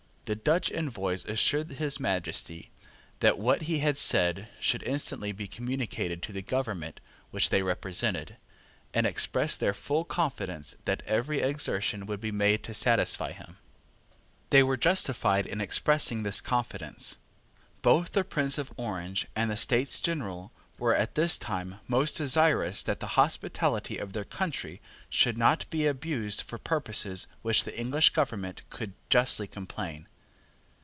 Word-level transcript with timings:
The 0.25 0.35
Dutch 0.37 0.71
envoys 0.71 1.25
assured 1.25 1.71
his 1.71 1.99
Majesty 1.99 2.71
that 3.19 3.37
what 3.37 3.63
he 3.63 3.79
had 3.79 3.97
said 3.97 4.47
should 4.61 4.81
instantly 4.83 5.33
be 5.33 5.45
communicated 5.45 6.23
to 6.23 6.31
the 6.31 6.41
government 6.41 7.01
which 7.31 7.49
they 7.49 7.61
represented, 7.61 8.37
and 8.93 9.05
expressed 9.05 9.59
their 9.59 9.73
full 9.73 10.05
confidence 10.05 10.77
that 10.85 11.03
every 11.05 11.41
exertion 11.41 12.05
would 12.05 12.21
be 12.21 12.31
made 12.31 12.63
to 12.63 12.73
satisfy 12.73 13.33
him. 13.33 13.57
They 14.51 14.63
were 14.63 14.77
justified 14.77 15.45
in 15.45 15.59
expressing 15.59 16.23
this 16.23 16.39
confidence. 16.39 17.17
Both 17.81 18.13
the 18.13 18.23
Prince 18.23 18.57
of 18.57 18.71
Orange 18.77 19.27
and 19.35 19.51
the 19.51 19.57
States 19.57 19.99
General, 19.99 20.53
were, 20.77 20.95
at 20.95 21.15
this 21.15 21.37
time, 21.37 21.81
most 21.89 22.15
desirous 22.15 22.81
that 22.83 23.01
the 23.01 23.05
hospitality 23.19 23.97
of 23.97 24.13
their 24.13 24.23
country 24.23 24.79
should 25.09 25.37
not 25.37 25.69
be 25.69 25.85
abused 25.85 26.39
for 26.43 26.57
purposes 26.57 27.25
of 27.25 27.31
which 27.41 27.65
the 27.65 27.77
English 27.77 28.11
government 28.11 28.61
could 28.69 28.93
justly 29.09 29.45
complain. 29.45 30.07